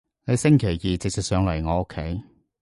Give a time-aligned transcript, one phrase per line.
[0.25, 2.23] 你星期二直接上嚟我屋企